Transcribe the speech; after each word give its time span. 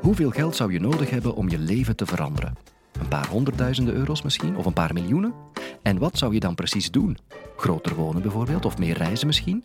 Hoeveel 0.00 0.30
geld 0.30 0.56
zou 0.56 0.72
je 0.72 0.80
nodig 0.80 1.10
hebben 1.10 1.34
om 1.34 1.48
je 1.48 1.58
leven 1.58 1.96
te 1.96 2.06
veranderen? 2.06 2.56
Een 3.00 3.08
paar 3.08 3.28
honderdduizenden 3.28 3.94
euro's 3.94 4.22
misschien, 4.22 4.56
of 4.56 4.66
een 4.66 4.72
paar 4.72 4.92
miljoenen? 4.92 5.34
En 5.82 5.98
wat 5.98 6.18
zou 6.18 6.34
je 6.34 6.40
dan 6.40 6.54
precies 6.54 6.90
doen? 6.90 7.18
Groter 7.56 7.94
wonen 7.94 8.22
bijvoorbeeld, 8.22 8.64
of 8.64 8.78
meer 8.78 8.96
reizen 8.96 9.26
misschien? 9.26 9.64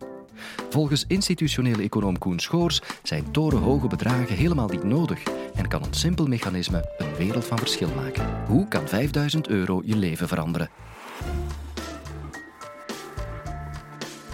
Volgens 0.70 1.04
institutionele 1.08 1.82
econoom 1.82 2.18
Koen 2.18 2.38
Schoors 2.38 2.82
zijn 3.02 3.30
torenhoge 3.30 3.86
bedragen 3.86 4.36
helemaal 4.36 4.68
niet 4.68 4.84
nodig 4.84 5.22
en 5.54 5.68
kan 5.68 5.84
een 5.84 5.94
simpel 5.94 6.26
mechanisme 6.26 6.94
een 6.98 7.14
wereld 7.16 7.44
van 7.44 7.58
verschil 7.58 7.90
maken. 7.94 8.44
Hoe 8.46 8.68
kan 8.68 8.88
5000 8.88 9.48
euro 9.48 9.82
je 9.84 9.96
leven 9.96 10.28
veranderen? 10.28 10.70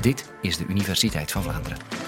Dit 0.00 0.32
is 0.40 0.56
de 0.56 0.64
Universiteit 0.68 1.32
van 1.32 1.42
Vlaanderen. 1.42 2.01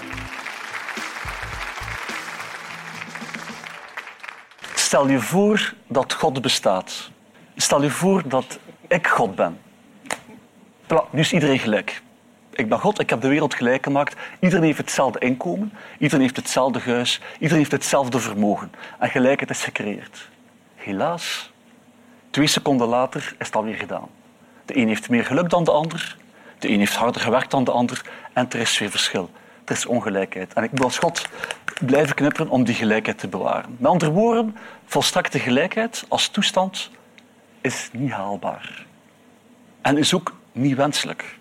Stel 4.95 5.09
je 5.09 5.19
voor 5.19 5.73
dat 5.87 6.13
God 6.13 6.41
bestaat. 6.41 7.09
Stel 7.55 7.81
je 7.81 7.89
voor 7.89 8.27
dat 8.27 8.59
ik 8.87 9.07
God 9.07 9.35
ben. 9.35 9.59
Nu 11.09 11.19
is 11.19 11.33
iedereen 11.33 11.59
gelijk. 11.59 12.01
Ik 12.51 12.69
ben 12.69 12.79
God, 12.79 12.99
ik 12.99 13.09
heb 13.09 13.21
de 13.21 13.27
wereld 13.27 13.53
gelijk 13.53 13.83
gemaakt. 13.83 14.15
Iedereen 14.39 14.65
heeft 14.65 14.77
hetzelfde 14.77 15.19
inkomen, 15.19 15.73
iedereen 15.99 16.21
heeft 16.21 16.35
hetzelfde 16.35 16.79
huis, 16.79 17.21
iedereen 17.33 17.57
heeft 17.57 17.71
hetzelfde 17.71 18.19
vermogen. 18.19 18.71
En 18.99 19.09
gelijkheid 19.09 19.49
is 19.49 19.63
gecreëerd. 19.63 20.29
Helaas, 20.75 21.51
twee 22.29 22.47
seconden 22.47 22.87
later 22.87 23.35
is 23.39 23.45
het 23.45 23.55
alweer 23.55 23.75
gedaan. 23.75 24.09
De 24.65 24.77
een 24.77 24.87
heeft 24.87 25.09
meer 25.09 25.25
geluk 25.25 25.49
dan 25.49 25.63
de 25.63 25.71
ander, 25.71 26.17
de 26.59 26.69
een 26.69 26.79
heeft 26.79 26.95
harder 26.95 27.21
gewerkt 27.21 27.51
dan 27.51 27.63
de 27.63 27.71
ander 27.71 28.01
en 28.33 28.45
er 28.49 28.59
is 28.59 28.79
weer 28.79 28.89
verschil. 28.89 29.29
Er 29.65 29.71
is 29.71 29.85
ongelijkheid. 29.85 30.53
En 30.53 30.63
ik 30.63 30.71
moet 30.71 30.83
als 30.83 30.97
God 30.97 31.27
blijven 31.85 32.15
knipperen 32.15 32.49
om 32.49 32.63
die 32.63 32.75
gelijkheid 32.75 33.17
te 33.17 33.27
bewaren. 33.27 33.75
Met 33.77 33.91
andere 33.91 34.11
woorden, 34.11 34.55
volstrekte 34.85 35.39
gelijkheid 35.39 36.05
als 36.07 36.27
toestand 36.27 36.91
is 37.61 37.89
niet 37.91 38.11
haalbaar. 38.11 38.85
En 39.81 39.97
is 39.97 40.13
ook 40.13 40.35
niet 40.51 40.75
wenselijk. 40.75 41.37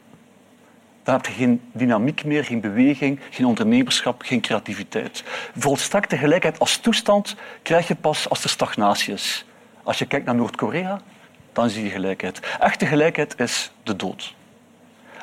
Dan 1.02 1.14
heb 1.14 1.26
je 1.26 1.32
geen 1.32 1.60
dynamiek 1.72 2.24
meer, 2.24 2.44
geen 2.44 2.60
beweging, 2.60 3.20
geen 3.30 3.46
ondernemerschap, 3.46 4.22
geen 4.22 4.40
creativiteit. 4.40 5.24
Volstrekte 5.56 6.16
gelijkheid 6.16 6.58
als 6.58 6.76
toestand 6.76 7.36
krijg 7.62 7.88
je 7.88 7.94
pas 7.94 8.28
als 8.28 8.44
er 8.44 8.50
stagnatie 8.50 9.12
is. 9.12 9.44
Als 9.82 9.98
je 9.98 10.06
kijkt 10.06 10.26
naar 10.26 10.34
Noord-Korea, 10.34 11.00
dan 11.52 11.70
zie 11.70 11.84
je 11.84 11.90
gelijkheid. 11.90 12.40
Echte 12.60 12.86
gelijkheid 12.86 13.40
is 13.40 13.72
de 13.82 13.96
dood. 13.96 14.34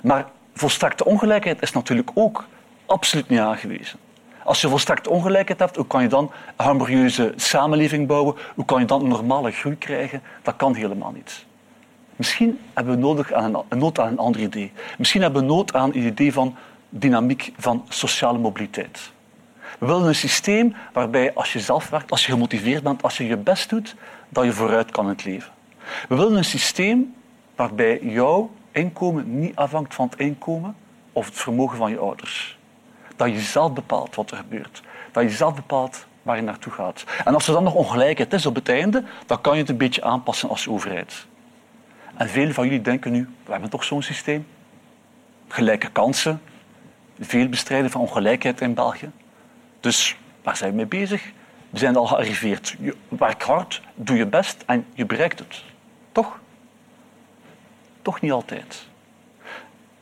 Maar 0.04 0.26
volstrekte 0.54 1.06
ongelijkheid 1.06 1.62
is 1.62 1.72
natuurlijk 1.72 2.12
ook 2.14 2.48
absoluut 2.92 3.30
niet 3.30 3.40
aangewezen. 3.40 4.00
Als 4.44 4.62
je 4.62 4.70
volstrekt 4.70 5.08
ongelijkheid 5.08 5.60
hebt, 5.60 5.76
hoe 5.76 5.88
kan 5.88 6.02
je 6.02 6.08
dan 6.08 6.32
een 6.58 6.66
harmonieuze 6.66 7.34
samenleving 7.36 8.08
bouwen? 8.08 8.36
Hoe 8.56 8.66
kan 8.66 8.80
je 8.80 8.86
dan 8.86 9.02
een 9.02 9.08
normale 9.08 9.52
groei 9.52 9.78
krijgen? 9.78 10.22
Dat 10.42 10.56
kan 10.56 10.76
helemaal 10.76 11.12
niet. 11.12 11.46
Misschien 12.16 12.60
hebben 12.74 12.94
we 12.94 13.00
nodig 13.00 13.34
aan 13.34 13.66
een, 13.70 13.78
nood 13.78 14.00
aan 14.00 14.08
een 14.08 14.18
ander 14.18 14.42
idee. 14.42 14.72
Misschien 14.98 15.22
hebben 15.22 15.42
we 15.42 15.48
nood 15.48 15.74
aan 15.74 15.90
een 15.90 16.06
idee 16.06 16.34
van 16.34 16.56
dynamiek 16.90 17.52
van 17.58 17.86
sociale 17.90 18.38
mobiliteit. 18.38 19.12
We 19.80 19.86
willen 19.86 20.08
een 20.08 20.16
systeem 20.16 20.76
waarbij 20.94 21.34
als 21.34 21.54
je 21.54 21.60
zelf 21.60 21.90
werkt, 21.90 22.12
als 22.12 22.26
je 22.26 22.32
gemotiveerd 22.32 22.84
bent, 22.84 23.04
als 23.04 23.18
je 23.18 23.28
je 23.28 23.38
best 23.38 23.70
doet, 23.70 23.96
dat 24.30 24.44
je 24.44 24.52
vooruit 24.52 24.92
kan 24.92 25.04
in 25.04 25.12
het 25.12 25.26
leven. 25.26 25.52
We 26.10 26.16
willen 26.16 26.38
een 26.38 26.46
systeem 26.46 27.16
waarbij 27.56 28.00
jouw 28.02 28.50
inkomen 28.72 29.40
niet 29.40 29.56
afhangt 29.56 29.96
van 29.96 30.08
het 30.10 30.20
inkomen 30.20 30.76
of 31.12 31.26
het 31.26 31.36
vermogen 31.36 31.78
van 31.78 31.92
je 31.92 31.98
ouders 31.98 32.60
dat 33.16 33.30
je 33.30 33.40
zelf 33.40 33.74
bepaalt 33.74 34.16
wat 34.16 34.32
er 34.32 34.38
gebeurt. 34.38 34.82
Dat 35.12 35.24
je 35.24 35.30
zelf 35.30 35.56
bepaalt 35.56 36.06
waar 36.22 36.36
je 36.36 36.42
naartoe 36.42 36.74
gaat. 36.74 37.04
En 37.26 37.34
als 37.34 37.48
er 37.48 37.54
dan 37.54 37.64
nog 37.64 37.74
ongelijkheid 37.74 38.34
is 38.34 38.46
op 38.46 38.56
het 38.56 38.70
einde, 38.70 39.04
dan 39.26 39.42
kan 39.42 39.54
je 39.54 39.60
het 39.60 39.70
een 39.70 39.78
beetje 39.78 40.04
aanpassen 40.04 40.50
als 40.50 40.68
overheid. 40.68 41.26
En 42.16 42.30
veel 42.30 42.52
van 42.52 42.66
jullie 42.66 42.82
denken 42.82 43.12
nu, 43.12 43.30
we 43.46 43.52
hebben 43.52 43.70
toch 43.70 43.84
zo'n 43.84 44.02
systeem? 44.02 44.48
Gelijke 45.48 45.92
kansen, 45.92 46.42
veel 47.20 47.48
bestrijden 47.48 47.92
van 47.92 48.02
ongelijkheid 48.02 48.62
in 48.62 48.74
België. 48.74 49.12
Dus 49.80 50.18
waar 50.44 50.58
zijn 50.58 50.70
we 50.70 50.76
mee 50.76 50.86
bezig? 50.86 51.32
We 51.70 51.78
zijn 51.78 51.96
al 51.96 52.08
gearriveerd. 52.08 52.76
Je 52.80 52.96
werk 53.08 53.44
hard, 53.44 53.82
doe 53.96 54.18
je 54.18 54.26
best 54.26 54.64
en 54.66 54.86
je 54.94 55.06
bereikt 55.06 55.40
het. 55.40 55.64
Toch? 56.12 56.40
Toch 58.02 58.22
niet 58.22 58.32
altijd. 58.32 58.88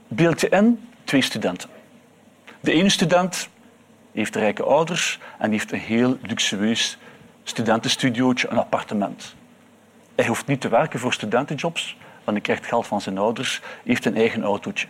Beeld 0.08 0.42
je 0.42 0.50
in 0.50 0.90
twee 1.04 1.22
studenten. 1.22 1.70
De 2.60 2.72
ene 2.72 2.90
student 2.90 3.50
heeft 4.12 4.36
rijke 4.36 4.64
ouders 4.64 5.20
en 5.38 5.52
heeft 5.52 5.72
een 5.72 5.80
heel 5.80 6.18
luxueus 6.22 6.98
studentenstudiootje, 7.44 8.50
een 8.50 8.58
appartement. 8.58 9.36
Hij 10.16 10.28
hoeft 10.28 10.48
niet 10.48 10.62
te 10.62 10.70
werken 10.70 11.00
voor 11.00 11.14
studentenjobs, 11.14 11.98
want 12.24 12.38
hij 12.38 12.42
krijgt 12.42 12.66
geld 12.66 12.88
van 12.88 13.02
zijn 13.02 13.18
ouders, 13.18 13.62
heeft 13.84 14.06
een 14.06 14.16
eigen 14.16 14.44
autootje. 14.44 14.88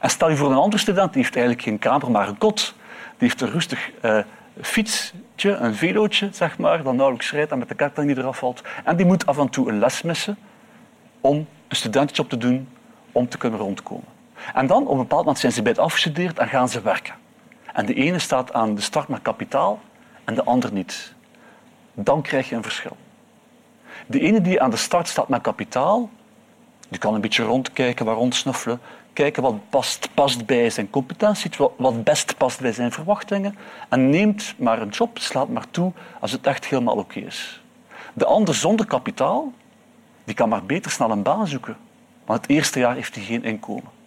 En 0.00 0.10
stel 0.10 0.30
je 0.30 0.36
voor 0.36 0.50
een 0.50 0.56
andere 0.56 0.82
student, 0.82 1.12
die 1.12 1.22
heeft 1.22 1.36
eigenlijk 1.36 1.64
geen 1.64 1.78
kamer, 1.78 2.10
maar 2.10 2.28
een 2.28 2.38
kot. 2.38 2.74
Die 3.18 3.28
heeft 3.28 3.40
een 3.40 3.50
rustig 3.50 3.90
uh, 4.02 4.18
fietsje, 4.60 5.12
een 5.36 5.74
velootje, 5.74 6.28
zeg 6.32 6.58
maar, 6.58 6.82
dat 6.82 6.94
nauwelijks 6.94 7.32
rijdt 7.32 7.52
en 7.52 7.58
met 7.58 7.68
de 7.68 7.74
kartang 7.74 8.06
die 8.06 8.18
eraf 8.18 8.38
valt. 8.38 8.62
En 8.84 8.96
die 8.96 9.06
moet 9.06 9.26
af 9.26 9.38
en 9.38 9.48
toe 9.48 9.68
een 9.68 9.78
les 9.78 10.02
missen 10.02 10.38
om 11.20 11.36
een 11.68 11.76
studentenjob 11.76 12.28
te 12.28 12.36
doen, 12.36 12.68
om 13.12 13.28
te 13.28 13.38
kunnen 13.38 13.58
rondkomen. 13.58 14.17
En 14.54 14.66
dan, 14.66 14.82
op 14.82 14.90
een 14.90 14.96
bepaald 14.96 15.20
moment, 15.20 15.38
zijn 15.38 15.52
ze 15.52 15.62
bij 15.62 15.72
het 15.72 15.80
afgestudeerd 15.80 16.38
en 16.38 16.48
gaan 16.48 16.68
ze 16.68 16.80
werken. 16.80 17.14
En 17.72 17.86
de 17.86 17.94
ene 17.94 18.18
staat 18.18 18.52
aan 18.52 18.74
de 18.74 18.80
start 18.80 19.08
met 19.08 19.22
kapitaal 19.22 19.80
en 20.24 20.34
de 20.34 20.44
ander 20.44 20.72
niet. 20.72 21.14
Dan 21.94 22.22
krijg 22.22 22.48
je 22.48 22.54
een 22.54 22.62
verschil. 22.62 22.96
De 24.06 24.20
ene 24.20 24.40
die 24.40 24.62
aan 24.62 24.70
de 24.70 24.76
start 24.76 25.08
staat 25.08 25.28
met 25.28 25.40
kapitaal, 25.40 26.10
die 26.88 26.98
kan 26.98 27.14
een 27.14 27.20
beetje 27.20 27.44
rondkijken, 27.44 28.06
waar 28.06 28.14
rondsnuffelen, 28.14 28.80
kijken 29.12 29.42
wat 29.42 29.68
past, 29.68 30.08
past 30.14 30.46
bij 30.46 30.70
zijn 30.70 30.90
competenties, 30.90 31.56
wat 31.76 32.04
best 32.04 32.36
past 32.36 32.60
bij 32.60 32.72
zijn 32.72 32.92
verwachtingen 32.92 33.56
en 33.88 34.10
neemt 34.10 34.54
maar 34.58 34.82
een 34.82 34.88
job, 34.88 35.18
slaat 35.18 35.48
maar 35.48 35.70
toe 35.70 35.92
als 36.20 36.32
het 36.32 36.46
echt 36.46 36.66
helemaal 36.66 36.96
oké 36.96 37.20
is. 37.20 37.62
De 38.12 38.24
ander 38.24 38.54
zonder 38.54 38.86
kapitaal, 38.86 39.52
die 40.24 40.34
kan 40.34 40.48
maar 40.48 40.64
beter 40.64 40.90
snel 40.90 41.10
een 41.10 41.22
baan 41.22 41.46
zoeken, 41.46 41.76
want 42.24 42.40
het 42.40 42.50
eerste 42.50 42.78
jaar 42.78 42.94
heeft 42.94 43.14
hij 43.14 43.24
geen 43.24 43.44
inkomen. 43.44 43.97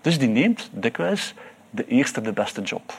Dus 0.00 0.18
die 0.18 0.28
neemt 0.28 0.70
dikwijls 0.72 1.34
de 1.70 1.86
eerste, 1.86 2.20
de 2.20 2.32
beste 2.32 2.62
job. 2.62 2.94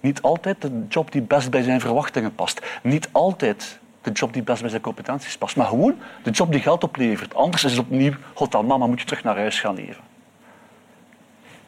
Niet 0.00 0.22
altijd 0.22 0.60
de 0.60 0.84
job 0.88 1.12
die 1.12 1.22
best 1.22 1.50
bij 1.50 1.62
zijn 1.62 1.80
verwachtingen 1.80 2.34
past. 2.34 2.60
Niet 2.82 3.08
altijd 3.12 3.78
de 4.02 4.10
job 4.12 4.32
die 4.32 4.42
best 4.42 4.60
bij 4.60 4.70
zijn 4.70 4.82
competenties 4.82 5.38
past. 5.38 5.56
Maar 5.56 5.66
gewoon 5.66 5.98
de 6.22 6.30
job 6.30 6.52
die 6.52 6.60
geld 6.60 6.84
oplevert. 6.84 7.34
Anders 7.34 7.64
is 7.64 7.70
het 7.70 7.80
opnieuw, 7.80 8.12
dan 8.48 8.66
mama, 8.66 8.86
moet 8.86 9.00
je 9.00 9.06
terug 9.06 9.24
naar 9.24 9.36
huis 9.36 9.60
gaan 9.60 9.74
leven. 9.74 10.02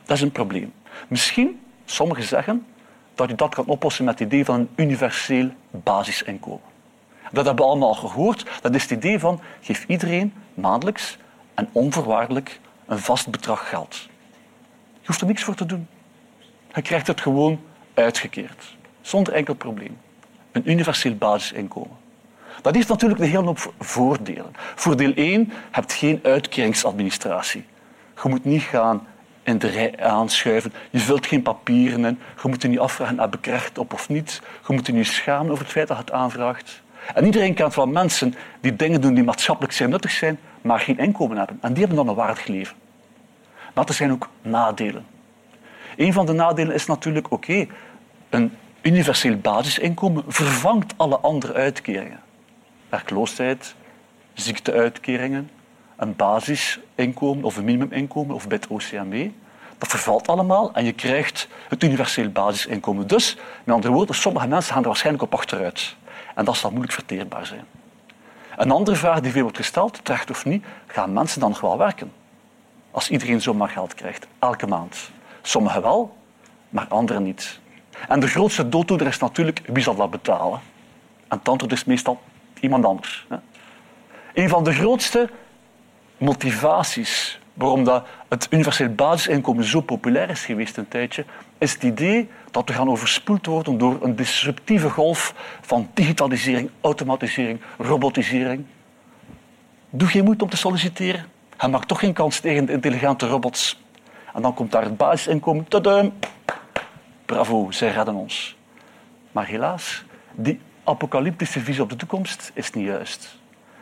Dat 0.05 0.17
is 0.17 0.23
een 0.23 0.33
probleem. 0.33 0.73
Misschien, 1.09 1.61
sommigen 1.85 2.25
zeggen, 2.25 2.67
dat 3.15 3.29
je 3.29 3.35
dat 3.35 3.55
kan 3.55 3.65
oplossen 3.67 4.05
met 4.05 4.19
het 4.19 4.29
idee 4.29 4.45
van 4.45 4.55
een 4.55 4.69
universeel 4.77 5.51
basisinkomen. 5.71 6.67
Dat 7.33 7.47
hebben 7.47 7.65
we 7.65 7.71
allemaal 7.71 7.95
gehoord. 7.95 8.47
Dat 8.63 8.75
is 8.75 8.83
het 8.83 8.91
idee 8.91 9.19
van, 9.19 9.41
geef 9.61 9.85
iedereen 9.87 10.33
maandelijks 10.55 11.19
en 11.55 11.69
onvoorwaardelijk 11.73 12.61
een 12.87 12.99
vast 12.99 13.31
bedrag 13.31 13.69
geld. 13.69 14.09
Je 15.09 15.15
hoeft 15.15 15.27
er 15.27 15.33
niks 15.33 15.45
voor 15.45 15.55
te 15.55 15.67
doen. 15.67 15.89
Je 16.75 16.83
krijgt 16.83 17.07
het 17.07 17.21
gewoon 17.21 17.61
uitgekeerd. 17.95 18.77
Zonder 19.01 19.33
enkel 19.33 19.55
probleem. 19.55 19.99
Een 20.53 20.71
universeel 20.71 21.15
basisinkomen. 21.15 21.97
Dat 22.63 22.75
heeft 22.75 22.89
natuurlijk 22.89 23.21
een 23.21 23.29
hele 23.29 23.45
hoop 23.45 23.73
voordelen. 23.79 24.53
Voordeel 24.75 25.13
1, 25.15 25.41
je 25.41 25.47
hebt 25.71 25.93
geen 25.93 26.21
uitkeringsadministratie. 26.23 27.65
Je 28.23 28.29
moet 28.29 28.45
niet 28.45 28.63
gaan 28.63 29.07
in 29.43 29.59
de 29.59 29.67
rij 29.67 30.01
aanschuiven. 30.01 30.73
Je 30.91 30.99
vult 30.99 31.27
geen 31.27 31.43
papieren 31.43 32.05
in. 32.05 32.19
Je 32.43 32.49
moet 32.49 32.63
je 32.63 32.69
niet 32.69 32.79
afvragen, 32.79 33.19
heb 33.19 33.37
ik 33.37 33.47
recht 33.47 33.79
op 33.79 33.93
of 33.93 34.09
niet. 34.09 34.43
Je 34.67 34.73
moet 34.73 34.87
je 34.87 34.93
niet 34.93 35.07
schamen 35.07 35.51
over 35.51 35.65
het 35.65 35.73
feit 35.73 35.89
dat 35.89 35.97
je 35.97 36.03
het 36.03 36.13
aanvraagt. 36.13 36.83
En 37.15 37.25
iedereen 37.25 37.55
kent 37.55 37.75
van 37.75 37.93
mensen 37.93 38.35
die 38.61 38.77
dingen 38.77 39.01
doen 39.01 39.15
die 39.15 39.25
maatschappelijk 39.25 39.75
zeer 39.75 39.89
nuttig 39.89 40.11
zijn, 40.11 40.39
maar 40.61 40.81
geen 40.81 40.99
inkomen 40.99 41.37
hebben. 41.37 41.59
En 41.61 41.73
die 41.73 41.79
hebben 41.79 41.97
dan 41.97 42.09
een 42.09 42.15
waardig 42.15 42.47
leven. 42.47 42.77
Maar 43.75 43.87
er 43.87 43.95
zijn 43.95 44.13
ook 44.13 44.29
nadelen. 44.43 45.07
Een 45.97 46.13
van 46.13 46.27
de 46.27 46.33
nadelen 46.33 46.75
is 46.75 46.87
natuurlijk, 46.87 47.31
oké, 47.31 47.67
een 48.31 48.57
universeel 48.83 49.37
basisinkomen 49.37 50.25
vervangt 50.27 50.95
alle 50.97 51.19
andere 51.19 51.53
uitkeringen. 51.53 52.21
Werkloosheid, 52.89 53.75
ziekteuitkeringen, 54.35 55.51
een 55.97 56.17
basisinkomen 56.17 57.45
of 57.45 57.57
een 57.57 57.65
minimuminkomen 57.65 58.35
of 58.35 58.49
bij 58.49 58.57
het 58.57 58.67
OCMW. 58.67 59.29
Dat 59.79 59.89
vervalt 59.89 60.29
allemaal 60.29 60.73
en 60.73 60.85
je 60.85 60.93
krijgt 60.93 61.49
het 61.69 61.83
universeel 61.83 62.29
basisinkomen. 62.29 63.07
Dus, 63.07 63.37
met 63.65 63.75
andere 63.75 63.93
woorden, 63.93 64.15
sommige 64.15 64.47
mensen 64.47 64.73
gaan 64.73 64.83
er 64.83 64.89
waarschijnlijk 64.89 65.25
op 65.25 65.35
achteruit. 65.35 65.97
En 66.35 66.45
dat 66.45 66.57
zal 66.57 66.71
moeilijk 66.71 66.93
verteerbaar 66.93 67.47
zijn. 67.47 67.65
Een 68.57 68.71
andere 68.71 68.97
vraag 68.97 69.21
die 69.21 69.33
veel 69.33 69.43
wordt 69.43 69.57
gesteld, 69.57 70.01
terecht 70.03 70.31
of 70.31 70.45
niet, 70.45 70.65
gaan 70.87 71.13
mensen 71.13 71.41
dan 71.41 71.49
nog 71.49 71.61
wel 71.61 71.79
werken? 71.79 72.13
Als 72.91 73.11
iedereen 73.11 73.41
zomaar 73.41 73.69
geld 73.69 73.95
krijgt, 73.95 74.27
elke 74.39 74.67
maand. 74.67 75.11
Sommigen 75.43 75.83
wel, 75.83 76.17
maar 76.69 76.87
anderen 76.89 77.23
niet. 77.23 77.61
En 78.09 78.21
de 78.21 78.27
grootste 78.27 78.69
dooddoener 78.69 79.07
is 79.07 79.19
natuurlijk 79.19 79.61
wie 79.67 79.83
zal 79.83 79.95
dat 79.95 80.11
betalen. 80.11 80.61
En 81.29 81.41
het 81.43 81.73
is 81.73 81.85
meestal 81.85 82.21
iemand 82.61 82.85
anders. 82.85 83.27
Een 84.35 84.49
van 84.49 84.65
de 84.65 84.73
grootste 84.73 85.31
motivaties 86.19 87.41
waarom 87.55 87.85
dat 87.85 88.07
het 88.29 88.47
universeel 88.51 88.89
basisinkomen 88.89 89.65
zo 89.65 89.81
populair 89.81 90.31
is 90.31 90.45
geweest 90.45 90.77
een 90.77 90.89
tijdje, 90.89 91.25
is 91.59 91.73
het 91.73 91.83
idee 91.83 92.29
dat 92.51 92.69
we 92.69 92.75
gaan 92.75 92.91
overspoeld 92.91 93.47
worden 93.47 93.79
door 93.79 93.99
een 94.03 94.17
disruptieve 94.17 94.91
golf 94.91 95.35
van 95.61 95.91
digitalisering, 95.95 96.71
automatisering, 96.81 97.61
robotisering. 97.79 98.65
Doe 99.91 100.09
geen 100.09 100.25
moeite 100.25 100.45
om 100.45 100.51
te 100.51 100.57
solliciteren. 100.57 101.27
Hij 101.59 101.69
maakt 101.69 101.89
toch 101.89 101.99
geen 101.99 102.13
kans 102.13 102.41
tegen 102.41 102.67
de 102.67 102.73
intelligente 102.73 103.27
robots. 103.27 103.81
En 104.35 104.43
dan 104.43 104.55
komt 104.55 104.73
daar 104.73 104.83
het 104.83 104.97
basisinkomen. 104.97 105.69
Tadam! 105.69 106.13
Bravo, 107.27 107.71
zij 107.71 107.91
redden 107.91 108.15
ons. 108.15 108.57
Maar 109.33 109.47
helaas, 109.47 110.05
die 110.33 110.61
apocalyptische 110.85 111.61
visie 111.61 111.83
op 111.83 111.89
de 111.91 111.97
toekomst 111.97 112.51
is 112.55 112.71
niet 112.71 112.87
juist. 112.87 113.37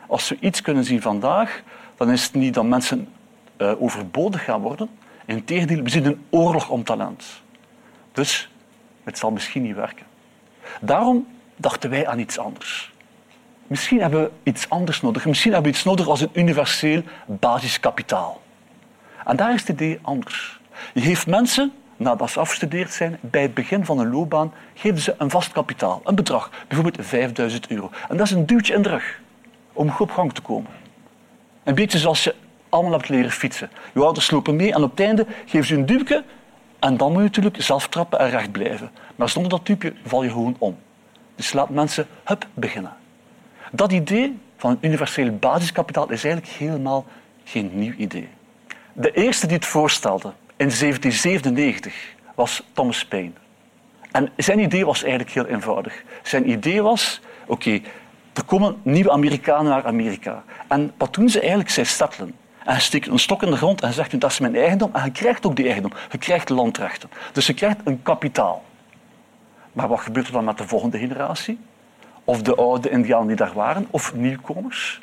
Als 0.07 0.29
we 0.29 0.37
iets 0.39 0.61
kunnen 0.61 0.83
zien 0.83 1.01
vandaag, 1.01 1.63
dan 1.97 2.11
is 2.11 2.23
het 2.23 2.33
niet 2.33 2.53
dat 2.53 2.65
mensen 2.65 3.13
uh, 3.57 3.81
overbodig 3.81 4.43
gaan 4.43 4.61
worden. 4.61 4.89
Integendeel, 5.25 5.83
we 5.83 5.89
zien 5.89 6.05
een 6.05 6.25
oorlog 6.29 6.69
om 6.69 6.83
talent. 6.83 7.41
Dus 8.11 8.49
het 9.03 9.17
zal 9.17 9.31
misschien 9.31 9.61
niet 9.61 9.75
werken. 9.75 10.05
Daarom 10.81 11.27
dachten 11.55 11.89
wij 11.89 12.07
aan 12.07 12.19
iets 12.19 12.37
anders. 12.37 12.93
Misschien 13.67 14.01
hebben 14.01 14.21
we 14.21 14.31
iets 14.43 14.69
anders 14.69 15.01
nodig. 15.01 15.25
Misschien 15.25 15.53
hebben 15.53 15.71
we 15.71 15.77
iets 15.77 15.85
nodig 15.85 16.07
als 16.07 16.21
een 16.21 16.29
universeel 16.33 17.01
basiskapitaal. 17.25 18.41
En 19.25 19.35
daar 19.35 19.53
is 19.53 19.59
het 19.59 19.69
idee 19.69 19.99
anders. 20.01 20.59
Je 20.93 21.01
geeft 21.01 21.27
mensen, 21.27 21.73
nadat 21.97 22.29
ze 22.29 22.39
afgestudeerd 22.39 22.93
zijn, 22.93 23.17
bij 23.21 23.41
het 23.41 23.53
begin 23.53 23.85
van 23.85 23.99
een 23.99 24.11
loopbaan, 24.11 24.53
geven 24.73 25.01
ze 25.01 25.15
een 25.17 25.29
vast 25.29 25.51
kapitaal, 25.51 26.01
een 26.03 26.15
bedrag, 26.15 26.51
bijvoorbeeld 26.67 27.05
5000 27.05 27.67
euro. 27.67 27.89
En 28.09 28.17
dat 28.17 28.25
is 28.25 28.31
een 28.31 28.45
duwtje 28.45 28.73
in 28.73 28.81
de 28.81 28.89
rug 28.89 29.19
om 29.73 29.91
goed 29.91 30.09
op 30.09 30.15
gang 30.15 30.33
te 30.33 30.41
komen. 30.41 30.71
Een 31.63 31.75
beetje 31.75 31.97
zoals 31.97 32.23
je 32.23 32.35
allemaal 32.69 32.91
hebt 32.91 33.09
leren 33.09 33.31
fietsen. 33.31 33.69
Je 33.93 34.03
ouders 34.03 34.31
lopen 34.31 34.55
mee 34.55 34.73
en 34.73 34.83
op 34.83 34.89
het 34.89 34.99
einde 34.99 35.25
geven 35.45 35.67
ze 35.67 35.75
een 35.75 35.85
duwtje 35.85 36.23
en 36.79 36.97
dan 36.97 37.11
moet 37.11 37.19
je 37.19 37.27
natuurlijk 37.27 37.61
zelf 37.61 37.87
trappen 37.87 38.19
en 38.19 38.29
recht 38.29 38.51
blijven. 38.51 38.91
Maar 39.15 39.29
zonder 39.29 39.51
dat 39.51 39.65
duwtje 39.65 39.93
val 40.05 40.23
je 40.23 40.29
gewoon 40.29 40.55
om. 40.57 40.77
Dus 41.35 41.53
laat 41.53 41.69
mensen 41.69 42.07
hup 42.23 42.47
beginnen. 42.53 42.93
Dat 43.71 43.91
idee 43.91 44.37
van 44.57 44.71
een 44.71 44.77
universeel 44.81 45.37
basiskapitaal 45.37 46.11
is 46.11 46.23
eigenlijk 46.23 46.53
helemaal 46.53 47.05
geen 47.43 47.71
nieuw 47.73 47.93
idee. 47.93 48.29
De 48.93 49.11
eerste 49.11 49.47
die 49.47 49.55
het 49.55 49.65
voorstelde 49.65 50.27
in 50.55 50.69
1797 50.69 51.93
was 52.35 52.63
Thomas 52.73 53.05
Paine. 53.05 53.31
En 54.11 54.29
zijn 54.37 54.59
idee 54.59 54.85
was 54.85 55.01
eigenlijk 55.01 55.31
heel 55.31 55.45
eenvoudig. 55.45 56.03
Zijn 56.23 56.49
idee 56.49 56.81
was, 56.81 57.21
oké, 57.45 57.79
er 58.33 58.43
komen 58.45 58.77
nieuwe 58.83 59.11
Amerikanen 59.11 59.71
naar 59.71 59.85
Amerika. 59.85 60.43
En 60.67 60.91
wat 60.97 61.13
doen 61.13 61.29
ze 61.29 61.39
eigenlijk? 61.39 61.69
Zij 61.69 61.83
settelen. 61.83 62.35
En 62.63 62.81
steekt 62.81 63.07
een 63.07 63.19
stok 63.19 63.43
in 63.43 63.51
de 63.51 63.57
grond 63.57 63.81
en 63.81 63.93
zegt 63.93 64.19
dat 64.19 64.31
is 64.31 64.39
mijn 64.39 64.55
eigendom. 64.55 64.89
En 64.93 65.03
je 65.03 65.11
krijgt 65.11 65.45
ook 65.45 65.55
die 65.55 65.65
eigendom. 65.65 65.91
Je 66.11 66.17
krijgt 66.17 66.49
landrechten. 66.49 67.09
Dus 67.31 67.47
je 67.47 67.53
krijgt 67.53 67.77
een 67.83 68.01
kapitaal. 68.03 68.63
Maar 69.73 69.87
wat 69.87 69.99
gebeurt 69.99 70.27
er 70.27 70.33
dan 70.33 70.43
met 70.43 70.57
de 70.57 70.67
volgende 70.67 70.97
generatie? 70.97 71.59
Of 72.27 72.41
de 72.41 72.55
oude 72.55 72.89
indianen 72.89 73.27
die 73.27 73.35
daar 73.35 73.53
waren, 73.53 73.87
of 73.89 74.13
nieuwkomers? 74.13 75.01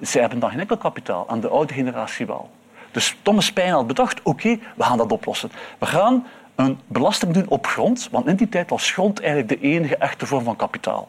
Zij 0.00 0.20
hebben 0.20 0.38
dan 0.38 0.50
geen 0.50 0.60
enkel 0.60 0.76
kapitaal. 0.76 1.26
En 1.28 1.40
de 1.40 1.48
oude 1.48 1.74
generatie 1.74 2.26
wel. 2.26 2.50
Dus 2.90 3.16
Thomas 3.22 3.52
Paine 3.52 3.72
had 3.72 3.86
bedacht, 3.86 4.22
oké, 4.22 4.58
we 4.76 4.82
gaan 4.82 4.96
dat 4.96 5.12
oplossen. 5.12 5.50
We 5.78 5.86
gaan 5.86 6.26
een 6.54 6.78
belasting 6.86 7.32
doen 7.32 7.48
op 7.48 7.66
grond, 7.66 8.08
want 8.10 8.26
in 8.26 8.36
die 8.36 8.48
tijd 8.48 8.70
was 8.70 8.90
grond 8.90 9.20
eigenlijk 9.20 9.48
de 9.48 9.60
enige 9.60 9.96
echte 9.96 10.26
vorm 10.26 10.44
van 10.44 10.56
kapitaal. 10.56 11.08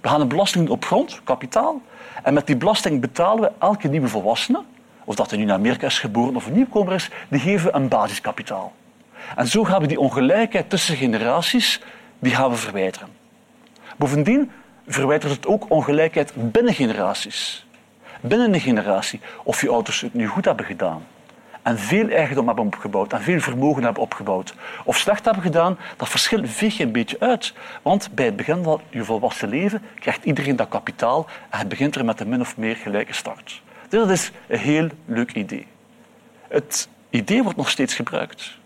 We 0.00 0.08
gaan 0.08 0.20
een 0.20 0.28
belasting 0.28 0.66
doen 0.66 0.74
op 0.74 0.84
grond, 0.84 1.20
kapitaal, 1.24 1.80
en 2.22 2.34
met 2.34 2.46
die 2.46 2.56
belasting 2.56 3.00
betalen 3.00 3.42
we 3.42 3.52
elke 3.58 3.88
nieuwe 3.88 4.08
volwassene, 4.08 4.62
of 5.04 5.14
dat 5.14 5.30
hij 5.30 5.38
nu 5.38 5.44
in 5.44 5.52
Amerika 5.52 5.86
is 5.86 5.98
geboren 5.98 6.36
of 6.36 6.46
een 6.46 6.52
nieuwkomer 6.52 6.92
is, 6.92 7.10
die 7.28 7.40
geven 7.40 7.66
we 7.66 7.76
een 7.76 7.88
basiskapitaal. 7.88 8.72
En 9.36 9.46
zo 9.46 9.64
gaan 9.64 9.80
we 9.80 9.86
die 9.86 10.00
ongelijkheid 10.00 10.70
tussen 10.70 10.96
generaties 10.96 11.80
die 12.18 12.34
gaan 12.34 12.50
we 12.50 12.56
verwijderen. 12.56 13.19
Bovendien 14.00 14.50
verwijdert 14.86 15.32
het 15.32 15.46
ook 15.46 15.70
ongelijkheid 15.70 16.32
binnen 16.36 16.74
generaties. 16.74 17.66
Binnen 18.20 18.54
een 18.54 18.60
generatie, 18.60 19.20
of 19.42 19.60
je 19.60 19.70
ouders 19.70 20.00
het 20.00 20.14
nu 20.14 20.26
goed 20.26 20.44
hebben 20.44 20.64
gedaan 20.66 21.02
en 21.62 21.78
veel 21.78 22.08
eigendom 22.08 22.46
hebben 22.46 22.64
opgebouwd 22.64 23.12
en 23.12 23.22
veel 23.22 23.40
vermogen 23.40 23.82
hebben 23.82 24.02
opgebouwd, 24.02 24.54
of 24.84 24.96
slecht 24.96 25.24
hebben 25.24 25.42
gedaan, 25.42 25.78
dat 25.96 26.08
verschil 26.08 26.46
veeg 26.46 26.76
je 26.76 26.84
een 26.84 26.92
beetje 26.92 27.20
uit. 27.20 27.52
Want 27.82 28.14
bij 28.14 28.24
het 28.24 28.36
begin 28.36 28.62
van 28.62 28.80
je 28.90 29.04
volwassen 29.04 29.48
leven 29.48 29.82
krijgt 29.94 30.24
iedereen 30.24 30.56
dat 30.56 30.68
kapitaal 30.68 31.26
en 31.50 31.58
het 31.58 31.68
begint 31.68 31.94
er 31.94 32.04
met 32.04 32.20
een 32.20 32.28
min 32.28 32.40
of 32.40 32.56
meer 32.56 32.76
gelijke 32.76 33.12
start. 33.12 33.62
Dus 33.88 34.00
dat 34.00 34.10
is 34.10 34.32
een 34.48 34.58
heel 34.58 34.88
leuk 35.04 35.32
idee. 35.32 35.66
Het 36.48 36.88
idee 37.10 37.42
wordt 37.42 37.58
nog 37.58 37.70
steeds 37.70 37.94
gebruikt. 37.94 38.58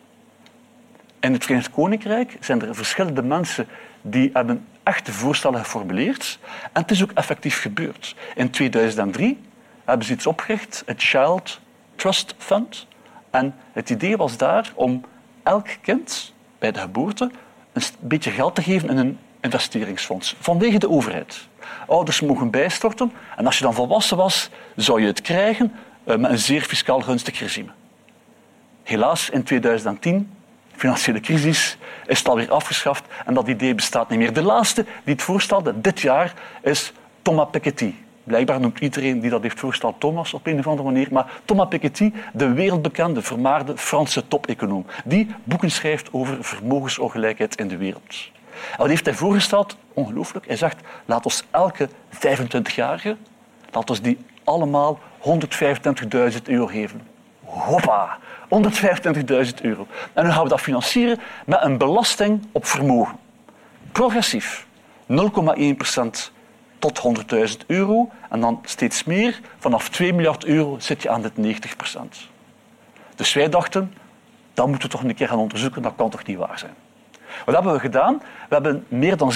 In 1.20 1.32
het 1.32 1.44
Verenigd 1.44 1.70
Koninkrijk 1.70 2.36
zijn 2.40 2.62
er 2.62 2.74
verschillende 2.74 3.22
mensen 3.22 3.66
die 4.02 4.30
hebben 4.32 4.64
echte 4.84 5.12
voorstellen 5.12 5.60
geformuleerd. 5.60 6.38
En 6.72 6.82
het 6.82 6.90
is 6.90 7.02
ook 7.02 7.12
effectief 7.12 7.60
gebeurd. 7.60 8.14
In 8.34 8.50
2003 8.50 9.40
hebben 9.84 10.06
ze 10.06 10.12
iets 10.12 10.26
opgericht, 10.26 10.82
het 10.86 11.02
Child 11.02 11.60
Trust 11.94 12.34
Fund. 12.38 12.86
En 13.30 13.54
het 13.72 13.90
idee 13.90 14.16
was 14.16 14.36
daar 14.36 14.72
om 14.74 15.04
elk 15.42 15.66
kind 15.80 16.32
bij 16.58 16.72
de 16.72 16.78
geboorte 16.78 17.30
een 17.72 17.82
beetje 18.00 18.30
geld 18.30 18.54
te 18.54 18.62
geven 18.62 18.88
in 18.88 18.96
een 18.96 19.18
investeringsfonds, 19.40 20.36
vanwege 20.40 20.78
de 20.78 20.90
overheid. 20.90 21.48
Ouders 21.86 22.20
mogen 22.20 22.50
bijstorten 22.50 23.12
en 23.36 23.46
als 23.46 23.58
je 23.58 23.64
dan 23.64 23.74
volwassen 23.74 24.16
was, 24.16 24.50
zou 24.76 25.00
je 25.00 25.06
het 25.06 25.20
krijgen 25.20 25.72
eh, 26.04 26.16
met 26.16 26.30
een 26.30 26.38
zeer 26.38 26.62
fiscaal 26.62 27.00
gunstig 27.00 27.38
regime. 27.38 27.70
Helaas, 28.82 29.30
in 29.30 29.42
2010, 29.42 30.33
financiële 30.76 31.20
crisis, 31.20 31.78
is 32.06 32.18
het 32.18 32.28
alweer 32.28 32.50
afgeschaft 32.50 33.04
en 33.24 33.34
dat 33.34 33.48
idee 33.48 33.74
bestaat 33.74 34.08
niet 34.08 34.18
meer. 34.18 34.32
De 34.32 34.42
laatste 34.42 34.82
die 34.82 35.14
het 35.14 35.22
voorstelde 35.22 35.80
dit 35.80 36.00
jaar 36.00 36.34
is 36.62 36.92
Thomas 37.22 37.48
Piketty. 37.50 37.94
Blijkbaar 38.24 38.60
noemt 38.60 38.78
iedereen 38.78 39.20
die 39.20 39.30
dat 39.30 39.42
heeft 39.42 39.60
voorgesteld 39.60 40.00
Thomas 40.00 40.34
op 40.34 40.46
een 40.46 40.58
of 40.58 40.66
andere 40.66 40.90
manier. 40.90 41.08
Maar 41.10 41.32
Thomas 41.44 41.68
Piketty, 41.68 42.12
de 42.32 42.52
wereldbekende, 42.52 43.22
vermaarde 43.22 43.76
Franse 43.76 44.28
top-econoom, 44.28 44.86
die 45.04 45.34
boeken 45.44 45.70
schrijft 45.70 46.12
over 46.12 46.44
vermogensongelijkheid 46.44 47.56
in 47.56 47.68
de 47.68 47.76
wereld. 47.76 48.30
En 48.70 48.78
wat 48.78 48.88
heeft 48.88 49.04
hij 49.04 49.14
voorgesteld? 49.14 49.76
Ongelooflijk. 49.92 50.46
Hij 50.46 50.56
zegt, 50.56 50.76
laat 51.04 51.24
ons 51.24 51.44
elke 51.50 51.88
25-jarige, 52.10 53.16
laat 53.70 53.90
ons 53.90 54.00
die 54.00 54.18
allemaal 54.44 54.98
125.000 55.20 56.42
euro 56.44 56.66
geven. 56.66 57.13
Hoppa, 57.44 58.18
125.000 58.48 59.60
euro. 59.62 59.86
En 60.12 60.24
dan 60.24 60.32
gaan 60.32 60.42
we 60.42 60.48
dat 60.48 60.60
financieren 60.60 61.18
met 61.46 61.62
een 61.62 61.78
belasting 61.78 62.46
op 62.52 62.66
vermogen. 62.66 63.16
Progressief. 63.92 64.66
0,1% 65.06 66.32
tot 66.78 67.02
100.000 67.58 67.66
euro 67.66 68.10
en 68.30 68.40
dan 68.40 68.60
steeds 68.64 69.04
meer. 69.04 69.40
Vanaf 69.58 69.88
2 69.88 70.12
miljard 70.12 70.44
euro 70.44 70.76
zit 70.78 71.02
je 71.02 71.10
aan 71.10 71.22
dit 71.22 71.32
90% 71.36 72.28
Dus 73.14 73.32
wij 73.32 73.48
dachten, 73.48 73.94
dat 74.54 74.66
moeten 74.66 74.88
we 74.88 74.94
toch 74.94 75.04
een 75.04 75.14
keer 75.14 75.28
gaan 75.28 75.38
onderzoeken, 75.38 75.82
dat 75.82 75.92
kan 75.96 76.10
toch 76.10 76.26
niet 76.26 76.36
waar 76.36 76.58
zijn. 76.58 76.74
Wat 77.44 77.54
hebben 77.54 77.72
we 77.72 77.78
gedaan? 77.78 78.18
We 78.48 78.54
hebben 78.54 78.84
meer 78.88 79.16
dan 79.16 79.32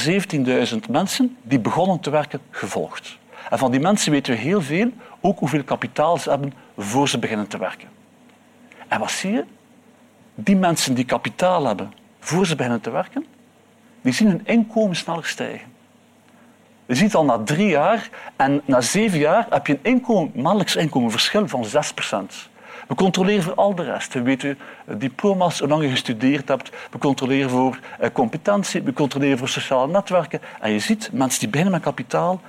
17.000 0.73 0.77
mensen 0.91 1.37
die 1.43 1.59
begonnen 1.59 2.01
te 2.01 2.11
werken 2.11 2.41
gevolgd. 2.51 3.19
En 3.51 3.59
van 3.59 3.71
die 3.71 3.81
mensen 3.81 4.13
weten 4.13 4.33
we 4.33 4.41
heel 4.41 4.63
veel, 4.63 4.91
ook 5.21 5.39
hoeveel 5.39 5.65
kapitaal 5.65 6.17
ze 6.17 6.31
hebben 6.31 6.53
voor 6.77 7.09
ze 7.09 7.19
beginnen 7.19 7.47
te 7.47 7.59
werken. 7.59 7.98
En 8.89 9.01
wat 9.01 9.11
zie 9.11 9.33
je? 9.33 9.45
Die 10.35 10.57
mensen 10.57 10.95
die 10.95 11.05
kapitaal 11.05 11.67
hebben 11.67 11.93
voor 12.21 12.47
ze 12.47 12.57
beginnen 12.57 12.81
te 12.81 12.91
werken, 12.91 13.27
die 14.01 14.13
zien 14.13 14.29
hun 14.29 14.47
inkomen 14.47 14.97
sneller 14.97 15.27
stijgen. 15.27 15.77
Je 16.87 16.95
ziet 16.95 17.15
al 17.15 17.25
na 17.25 17.39
drie 17.39 17.69
jaar 17.69 18.09
en 18.37 18.61
na 18.65 18.81
zeven 18.81 19.19
jaar 19.19 19.47
heb 19.51 19.67
je 19.67 19.73
een 19.73 19.79
inkomen, 19.83 20.33
maandelijks 20.35 20.77
inkomenverschil 20.77 21.49
van 21.49 21.65
6% 21.65 22.49
we 22.89 22.95
controleren 22.95 23.43
voor 23.43 23.55
al 23.55 23.75
de 23.75 23.83
rest. 23.83 24.15
We 24.15 24.23
weten 24.23 24.59
eh, 24.87 24.95
diploma's, 24.99 25.59
hoe 25.59 25.69
lang 25.69 25.83
je 25.83 25.89
gestudeerd 25.91 26.49
hebt. 26.49 26.71
We 26.91 26.99
controleren 26.99 27.51
voor 27.51 27.79
eh, 27.99 28.11
competentie. 28.13 28.83
We 28.83 28.93
controleren 28.93 29.39
voor 29.39 29.49
sociale 29.49 29.93
netwerken. 29.93 30.41
En 30.61 30.71
je 30.71 30.79
ziet, 30.79 31.11
mensen 31.13 31.41
die 31.41 31.49
beginnen 31.49 31.75
met 31.75 31.83
kapitaal, 31.83 32.41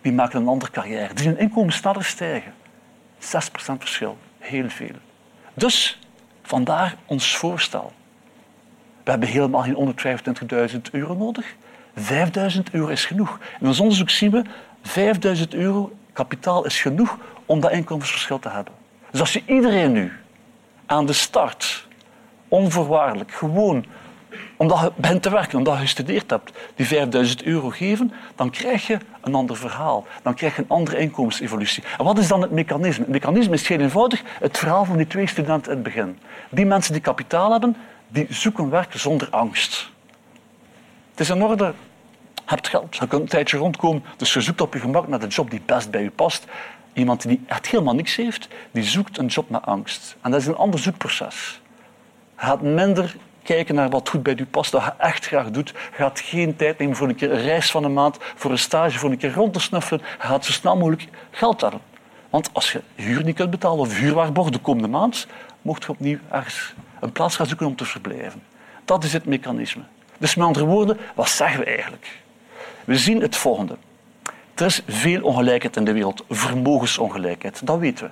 die 0.00 0.12
maken 0.12 0.40
een 0.40 0.48
andere 0.48 0.70
carrière. 0.70 1.14
Die 1.14 1.26
hun 1.26 1.38
inkomen 1.38 1.72
sneller 1.72 2.04
stijgen. 2.04 2.52
6% 3.18 3.24
verschil. 3.78 4.16
Heel 4.38 4.70
veel. 4.70 4.94
Dus, 5.54 5.98
vandaar 6.42 6.96
ons 7.06 7.36
voorstel. 7.36 7.92
We 9.04 9.10
hebben 9.10 9.28
helemaal 9.28 9.62
geen 9.62 9.94
125.000 10.70 10.80
euro 10.92 11.14
nodig. 11.14 11.54
5000 11.96 12.70
euro 12.70 12.86
is 12.86 13.04
genoeg. 13.04 13.38
In 13.60 13.66
ons 13.66 13.80
onderzoek 13.80 14.10
zien 14.10 14.30
we 14.30 14.42
5000 14.82 15.54
euro 15.54 15.92
kapitaal 16.12 16.64
is 16.64 16.80
genoeg 16.80 17.18
om 17.46 17.60
dat 17.60 17.70
inkomensverschil 17.70 18.38
te 18.38 18.48
hebben. 18.48 18.72
Dus 19.10 19.20
als 19.20 19.32
je 19.32 19.42
iedereen 19.46 19.92
nu 19.92 20.12
aan 20.86 21.06
de 21.06 21.12
start 21.12 21.86
onvoorwaardelijk 22.48 23.32
gewoon 23.32 23.84
omdat 24.56 24.80
je 24.80 24.92
begint 24.96 25.22
te 25.22 25.30
werken, 25.30 25.58
omdat 25.58 25.74
je 25.74 25.80
gestudeerd 25.80 26.30
hebt, 26.30 26.52
die 26.74 26.86
5000 26.86 27.42
euro 27.42 27.68
geven, 27.68 28.12
dan 28.34 28.50
krijg 28.50 28.86
je 28.86 28.98
een 29.20 29.34
ander 29.34 29.56
verhaal. 29.56 30.06
Dan 30.22 30.34
krijg 30.34 30.56
je 30.56 30.62
een 30.62 30.68
andere 30.68 30.98
inkomensevolutie. 30.98 31.82
En 31.98 32.04
wat 32.04 32.18
is 32.18 32.28
dan 32.28 32.42
het 32.42 32.50
mechanisme? 32.50 33.04
Het 33.04 33.12
mechanisme 33.12 33.54
is 33.54 33.68
heel 33.68 33.80
eenvoudig 33.80 34.22
het 34.40 34.58
verhaal 34.58 34.84
van 34.84 34.96
die 34.96 35.06
twee 35.06 35.26
studenten 35.26 35.70
in 35.70 35.78
het 35.78 35.86
begin. 35.86 36.18
Die 36.50 36.66
mensen 36.66 36.92
die 36.92 37.02
kapitaal 37.02 37.50
hebben, 37.50 37.76
die 38.08 38.26
zoeken 38.28 38.70
werk 38.70 38.92
zonder 38.94 39.28
angst. 39.30 39.90
Het 41.10 41.20
is 41.20 41.30
in 41.30 41.42
orde, 41.42 41.64
je 42.34 42.42
hebt 42.44 42.68
geld, 42.68 42.96
je 42.96 43.06
kunt 43.06 43.22
een 43.22 43.28
tijdje 43.28 43.56
rondkomen, 43.56 44.04
dus 44.16 44.32
je 44.32 44.40
zoekt 44.40 44.60
op 44.60 44.74
je 44.74 44.80
gemak 44.80 45.08
naar 45.08 45.18
de 45.18 45.26
job 45.26 45.50
die 45.50 45.62
best 45.66 45.90
bij 45.90 46.02
je 46.02 46.10
past. 46.10 46.44
Iemand 46.92 47.22
die 47.22 47.40
echt 47.46 47.66
helemaal 47.66 47.94
niks 47.94 48.16
heeft, 48.16 48.48
die 48.70 48.82
zoekt 48.82 49.18
een 49.18 49.26
job 49.26 49.50
met 49.50 49.62
angst. 49.62 50.16
En 50.20 50.30
dat 50.30 50.40
is 50.40 50.46
een 50.46 50.56
ander 50.56 50.80
zoekproces. 50.80 51.60
Je 52.38 52.46
gaat 52.46 52.62
minder 52.62 53.16
kijken 53.42 53.74
naar 53.74 53.88
wat 53.88 54.08
goed 54.08 54.22
bij 54.22 54.36
u 54.36 54.46
past, 54.46 54.72
dat 54.72 54.84
je 54.84 54.92
echt 54.98 55.26
graag 55.26 55.50
doet. 55.50 55.74
Gaat 55.92 56.20
geen 56.20 56.56
tijd 56.56 56.78
nemen 56.78 56.96
voor 56.96 57.08
een 57.08 57.14
keer 57.14 57.32
een 57.32 57.42
reis 57.42 57.70
van 57.70 57.84
een 57.84 57.92
maand, 57.92 58.16
voor 58.34 58.50
een 58.50 58.58
stage, 58.58 58.98
voor 58.98 59.10
een 59.10 59.18
keer 59.18 59.34
rond 59.34 59.52
te 59.52 59.60
snuffelen. 59.60 60.02
Gaat 60.18 60.44
zo 60.44 60.52
snel 60.52 60.76
mogelijk 60.76 61.08
geld 61.30 61.60
hebben. 61.60 61.80
Want 62.30 62.50
als 62.52 62.72
je 62.72 62.80
huur 62.94 63.24
niet 63.24 63.36
kunt 63.36 63.50
betalen 63.50 63.78
of 63.78 63.98
huurwaarborg 63.98 64.50
de 64.50 64.58
komende 64.58 64.88
maand, 64.88 65.26
mocht 65.62 65.82
je 65.82 65.90
opnieuw 65.90 66.18
ergens 66.30 66.74
een 67.00 67.12
plaats 67.12 67.36
gaan 67.36 67.46
zoeken 67.46 67.66
om 67.66 67.76
te 67.76 67.84
verblijven. 67.84 68.42
Dat 68.84 69.04
is 69.04 69.12
het 69.12 69.24
mechanisme. 69.24 69.82
Dus 70.18 70.34
met 70.34 70.46
andere 70.46 70.64
woorden, 70.64 70.98
wat 71.14 71.28
zeggen 71.28 71.60
we 71.60 71.66
eigenlijk? 71.66 72.20
We 72.84 72.96
zien 72.96 73.20
het 73.20 73.36
volgende. 73.36 73.76
Er 74.54 74.66
is 74.66 74.82
veel 74.86 75.22
ongelijkheid 75.22 75.76
in 75.76 75.84
de 75.84 75.92
wereld, 75.92 76.24
vermogensongelijkheid, 76.28 77.66
dat 77.66 77.78
weten 77.78 78.06
we. 78.06 78.10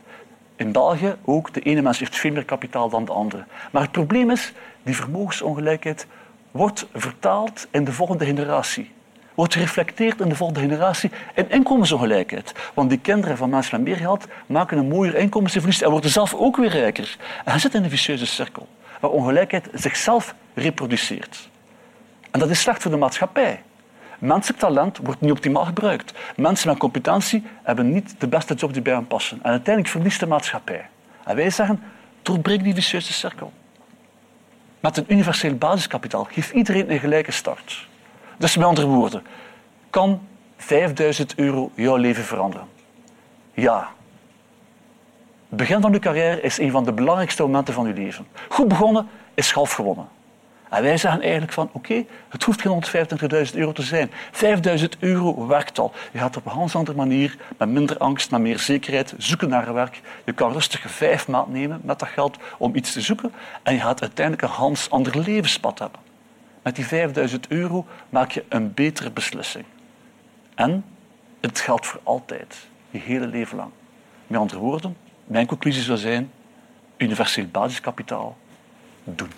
In 0.61 0.73
België 0.73 1.17
ook, 1.25 1.55
de 1.55 1.61
ene 1.61 1.83
mens 1.83 1.99
heeft 1.99 2.17
veel 2.17 2.33
meer 2.33 2.45
kapitaal 2.45 2.89
dan 2.89 3.05
de 3.05 3.13
andere. 3.13 3.45
Maar 3.73 3.83
het 3.83 3.91
probleem 3.91 4.31
is, 4.31 4.53
die 4.83 4.97
vermogensongelijkheid 4.97 6.07
wordt 6.51 6.87
vertaald 6.95 7.67
in 7.71 7.85
de 7.85 7.93
volgende 7.93 8.25
generatie. 8.25 8.91
Wordt 9.35 9.55
gereflecteerd 9.55 10.21
in 10.21 10.29
de 10.29 10.35
volgende 10.35 10.61
generatie 10.61 11.11
in 11.35 11.51
inkomensongelijkheid. 11.51 12.53
Want 12.75 12.91
die 12.91 12.99
kinderen 12.99 13.37
van 13.37 13.51
mensen 13.51 13.77
met 13.77 13.89
meer 13.89 13.97
geld 13.97 14.27
maken 14.47 14.79
een 14.79 14.89
mooier 14.89 15.15
inkomensevolutie 15.15 15.85
en 15.85 15.91
worden 15.91 16.11
zelf 16.11 16.35
ook 16.35 16.57
weer 16.57 16.71
rijker. 16.71 17.17
En 17.45 17.51
hij 17.51 17.61
zit 17.61 17.75
in 17.75 17.85
een 17.85 17.91
vicieuze 17.91 18.27
cirkel, 18.27 18.69
waar 19.01 19.11
ongelijkheid 19.11 19.69
zichzelf 19.73 20.35
reproduceert. 20.55 21.49
En 22.31 22.41
dat 22.41 22.51
is 22.51 22.61
slecht 22.61 22.83
voor 22.83 22.91
de 22.91 22.97
maatschappij. 22.97 23.63
Menselijk 24.21 24.59
talent 24.61 24.99
wordt 25.03 25.21
niet 25.21 25.31
optimaal 25.31 25.65
gebruikt. 25.65 26.13
Mensen 26.37 26.69
met 26.69 26.79
competentie 26.79 27.43
hebben 27.63 27.93
niet 27.93 28.15
de 28.19 28.29
beste 28.29 28.55
job 28.55 28.73
die 28.73 28.83
bij 28.83 28.93
hen 28.93 29.07
passen. 29.07 29.39
En 29.43 29.51
uiteindelijk 29.51 29.95
verliest 29.95 30.21
de 30.21 30.27
maatschappij. 30.27 30.89
En 31.25 31.37
wij 31.37 31.51
zeggen, 31.51 31.83
doorbreek 32.23 32.63
die 32.63 32.75
vicieuze 32.75 33.13
cirkel. 33.13 33.53
Met 34.81 34.97
een 34.97 35.05
universeel 35.09 35.55
basiskapitaal 35.55 36.25
geeft 36.25 36.51
iedereen 36.51 36.91
een 36.91 36.99
gelijke 36.99 37.33
start. 37.33 37.89
Dus 38.39 38.57
met 38.57 38.67
andere 38.67 38.87
woorden, 38.87 39.23
kan 39.91 40.21
5000 40.57 41.35
euro 41.35 41.71
jouw 41.75 41.97
leven 41.97 42.25
veranderen? 42.25 42.67
Ja. 43.53 43.89
Het 45.49 45.59
begin 45.59 45.81
van 45.81 45.93
uw 45.93 45.99
carrière 45.99 46.41
is 46.41 46.59
een 46.59 46.71
van 46.71 46.85
de 46.85 46.93
belangrijkste 46.93 47.43
momenten 47.43 47.75
van 47.75 47.87
uw 47.87 47.95
leven. 47.95 48.27
Goed 48.49 48.69
begonnen 48.69 49.09
is 49.35 49.51
half 49.51 49.73
gewonnen. 49.73 50.09
En 50.71 50.83
wij 50.83 50.97
zeggen 50.97 51.21
eigenlijk 51.21 51.53
van, 51.53 51.69
oké, 51.73 52.05
het 52.29 52.43
hoeft 52.43 52.61
geen 52.61 52.85
125.000 53.51 53.55
euro 53.55 53.73
te 53.73 53.83
zijn. 53.83 54.11
5.000 54.81 54.99
euro 54.99 55.47
werkt 55.47 55.79
al. 55.79 55.93
Je 56.13 56.19
gaat 56.19 56.37
op 56.37 56.47
een 56.47 56.53
heel 56.53 56.69
andere 56.73 56.97
manier, 56.97 57.37
met 57.57 57.69
minder 57.69 57.99
angst, 57.99 58.31
met 58.31 58.41
meer 58.41 58.59
zekerheid, 58.59 59.15
zoeken 59.19 59.49
naar 59.49 59.75
werk. 59.75 60.01
Je 60.25 60.33
kan 60.33 60.53
rustig 60.53 60.91
vijf 60.91 61.29
maanden 61.29 61.53
nemen 61.53 61.81
met 61.85 61.99
dat 61.99 62.09
geld 62.09 62.37
om 62.59 62.75
iets 62.75 62.93
te 62.93 63.01
zoeken. 63.01 63.33
En 63.63 63.75
je 63.75 63.81
gaat 63.81 64.01
uiteindelijk 64.01 64.47
een 64.47 64.55
hans 64.57 64.91
ander 64.91 65.19
levenspad 65.19 65.79
hebben. 65.79 66.01
Met 66.63 66.77
die 66.77 66.87
5.000 67.31 67.37
euro 67.49 67.87
maak 68.09 68.31
je 68.31 68.45
een 68.49 68.75
betere 68.75 69.11
beslissing. 69.11 69.65
En 70.55 70.85
het 71.41 71.61
geldt 71.61 71.87
voor 71.87 72.01
altijd, 72.03 72.57
je 72.91 72.99
hele 72.99 73.27
leven 73.27 73.57
lang. 73.57 73.71
Met 74.27 74.41
andere 74.41 74.61
woorden, 74.61 74.97
mijn 75.25 75.47
conclusie 75.47 75.83
zou 75.83 75.99
zijn, 75.99 76.31
universeel 76.97 77.47
basiskapitaal, 77.47 78.37
doen. 79.05 79.31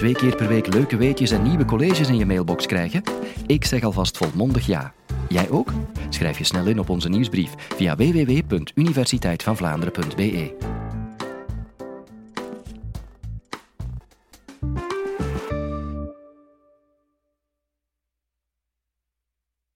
Twee 0.00 0.14
keer 0.14 0.36
per 0.36 0.48
week 0.48 0.66
leuke 0.66 0.96
weetjes 0.96 1.30
en 1.30 1.42
nieuwe 1.42 1.64
colleges 1.64 2.08
in 2.08 2.16
je 2.16 2.26
mailbox 2.26 2.66
krijgen? 2.66 3.02
Ik 3.46 3.64
zeg 3.64 3.82
alvast 3.82 4.16
volmondig 4.16 4.66
ja. 4.66 4.92
Jij 5.28 5.50
ook? 5.50 5.72
Schrijf 6.08 6.38
je 6.38 6.44
snel 6.44 6.66
in 6.66 6.78
op 6.78 6.88
onze 6.88 7.08
nieuwsbrief 7.08 7.54
via 7.56 7.96
www.universiteitvanvlaanderen.be. 7.96 10.79